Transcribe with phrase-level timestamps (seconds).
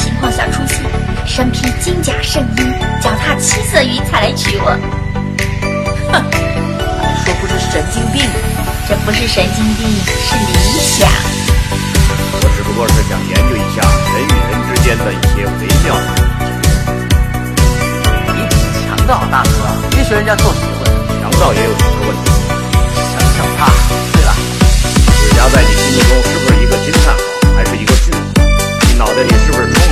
[0.00, 0.80] 情况下出现
[1.26, 2.60] 身披金甲圣衣
[3.00, 4.66] 脚踏七色云彩来娶我。
[6.10, 6.24] 哼
[7.22, 8.22] 说不是神经病
[8.88, 11.08] 这不是神经病是理想。
[12.32, 13.82] 我只不过是想研究一下
[14.16, 15.94] 人与人之间的一些微妙。
[15.94, 16.30] 的
[18.32, 18.58] 你挺
[18.88, 19.50] 强盗大哥
[19.90, 20.82] 别学人家做学问
[21.20, 22.30] 强盗也有你多问题
[23.12, 23.68] 想想他
[24.12, 24.32] 对了
[25.20, 27.20] 指甲在你心目中是不是一个金叹号
[27.54, 28.18] 还是一个句号
[28.88, 29.89] 你脑袋里是不是充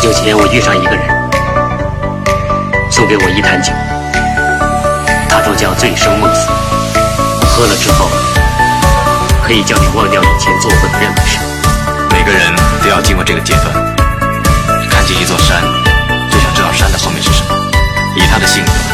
[0.00, 1.04] 不久前，我遇上一个人，
[2.90, 3.70] 送给我一坛酒，
[5.28, 6.48] 他说叫“醉生梦死”，
[7.44, 8.08] 喝了之后，
[9.44, 11.38] 可以叫你忘掉以前做过的任何事。
[12.12, 12.50] 每个人
[12.82, 13.74] 都要经过这个阶段，
[14.88, 15.60] 看见一座山，
[16.30, 17.50] 就想知道山的后面是什么。
[18.16, 18.89] 以他的性格。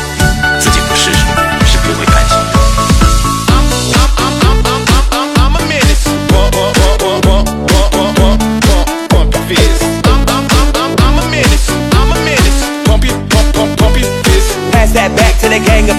[15.57, 15.96] a gang of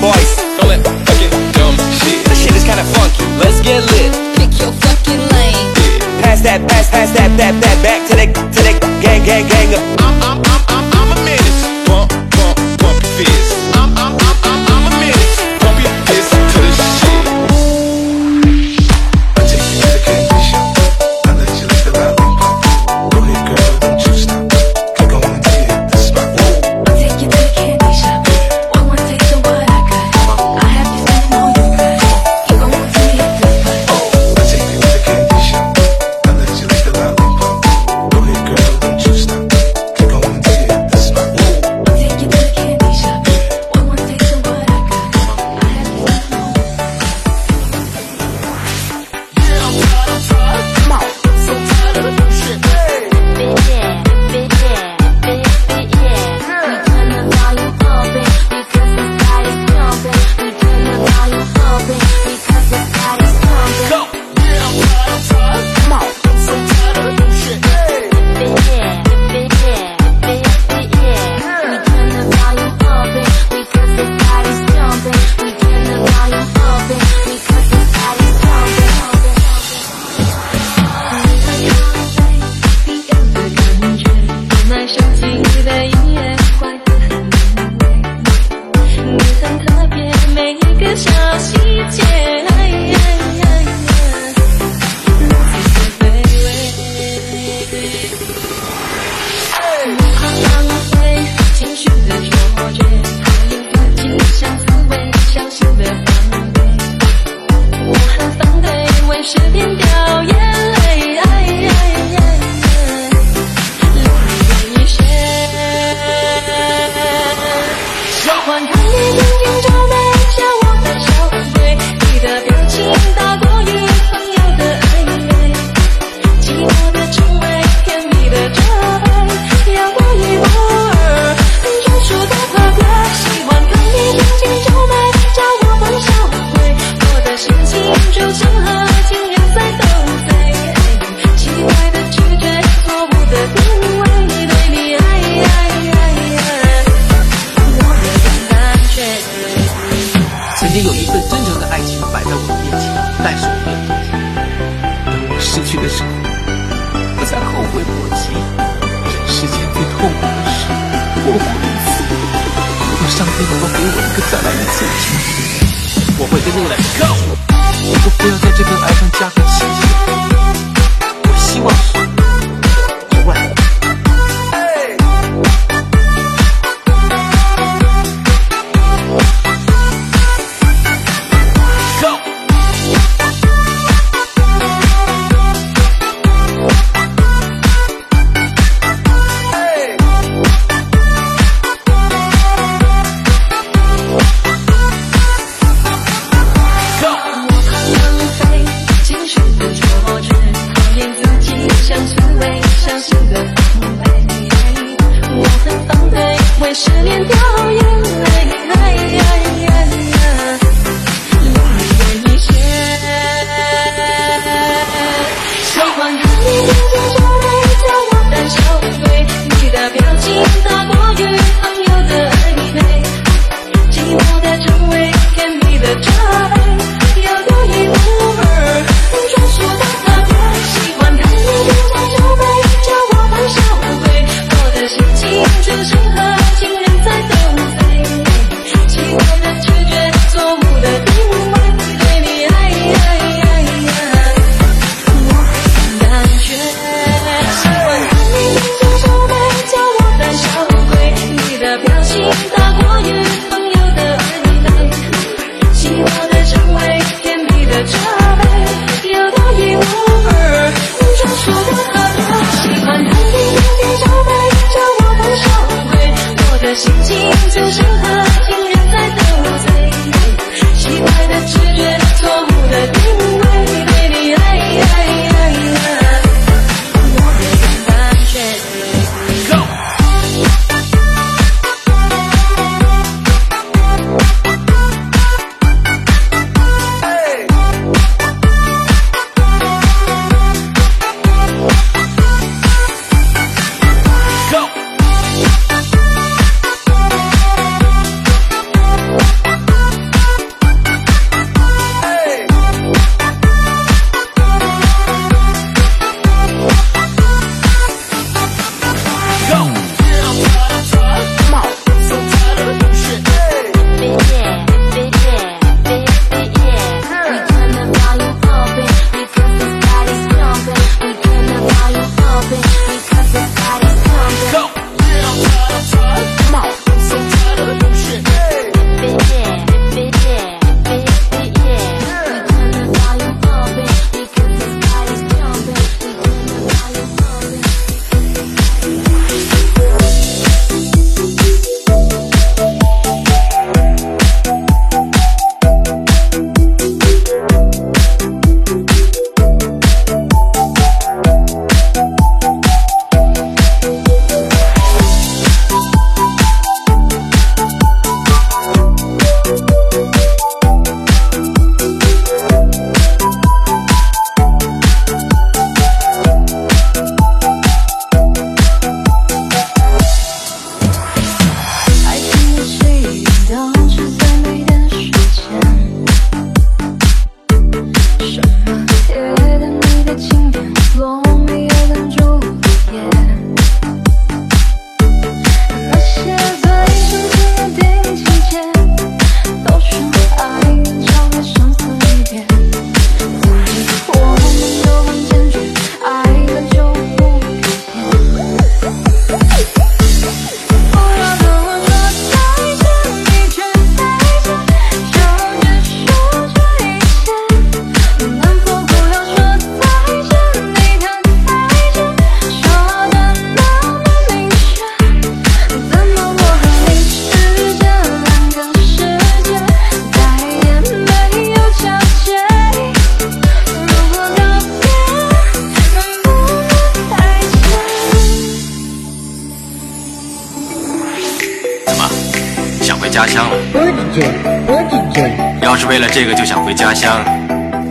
[435.87, 437.23] 是为了这个就想回家乡，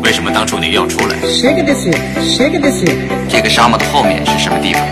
[0.03, 1.17] 为什么当初你要出来？
[3.27, 4.83] 这个沙漠的后面是什么地方？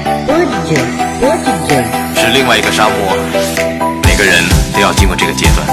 [2.17, 2.95] 是另外一个沙漠。
[4.05, 4.43] 每个人
[4.73, 5.69] 都要经过这个阶段，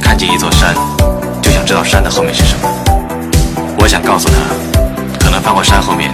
[0.00, 0.74] 看见一座山，
[1.42, 2.70] 就想知道山的后面是什么。
[3.78, 4.34] 我想告诉他，
[5.22, 6.10] 可能翻过山后面，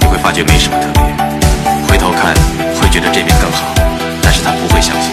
[0.00, 1.02] 你会发觉没什么特别，
[1.88, 2.34] 回头看
[2.78, 3.64] 会觉得这边更好，
[4.22, 5.10] 但是他不会相信。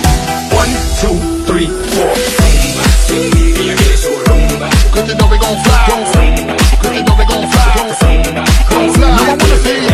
[0.52, 0.68] One,
[1.00, 1.16] two,
[1.48, 2.51] three, four.
[5.02, 5.86] Cause you know we gon' fly.
[5.88, 7.74] Cause you know we gon' fly.
[8.70, 9.10] Gon' fly.
[9.10, 9.91] Now I wanna see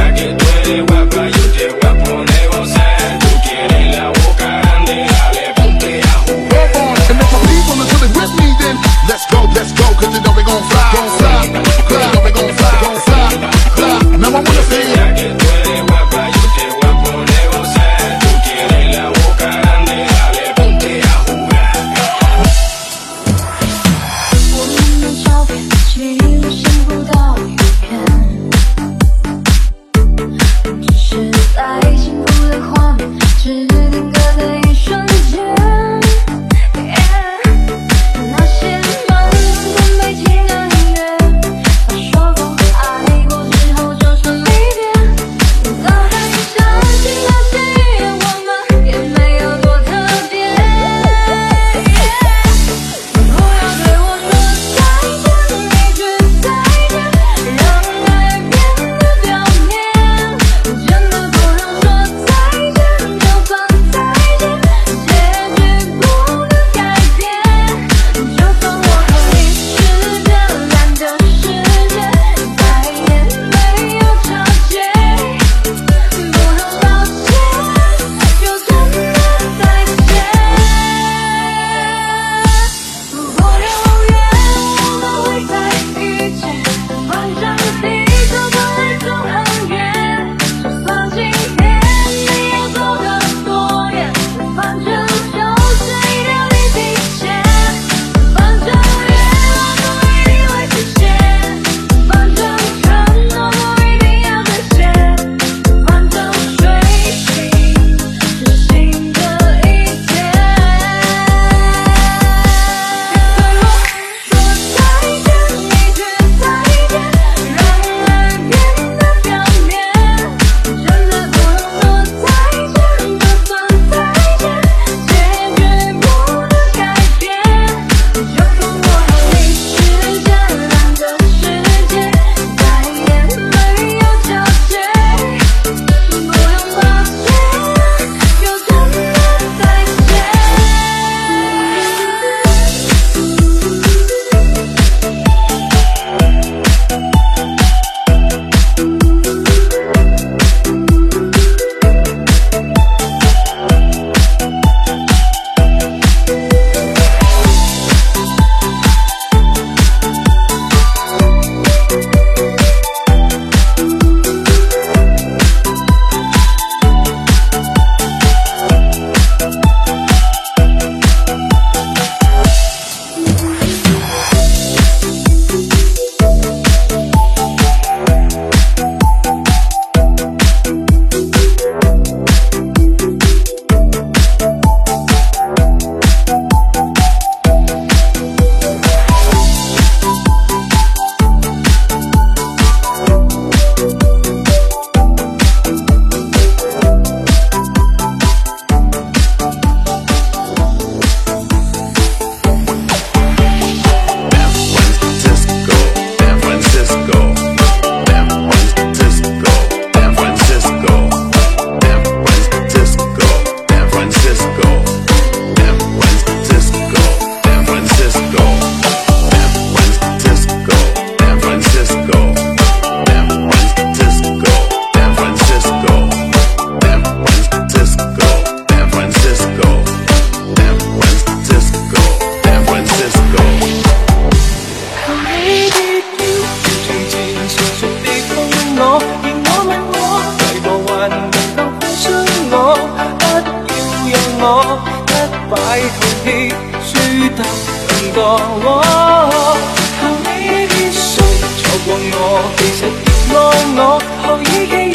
[248.35, 251.23] 求你别说
[251.57, 252.21] 错过我
[252.57, 253.39] 其实别爱
[253.77, 253.79] 我
[254.21, 254.86] 何以技